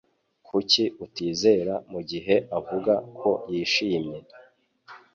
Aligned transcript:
Kuki 0.47 0.83
utizera 1.05 1.73
mugihe 1.91 2.35
avuga 2.57 2.93
ko 3.19 3.29
yishimye? 3.51 4.19